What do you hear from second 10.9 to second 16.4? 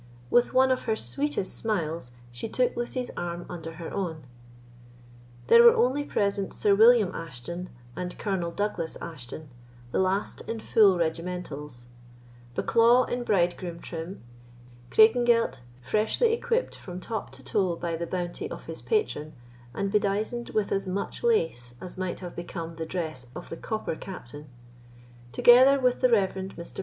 regimentals; Bucklaw, in bridegroom trim; Craigengelt, freshly